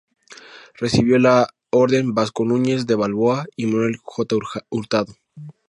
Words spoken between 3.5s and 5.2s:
y Manuel J. Hurtado.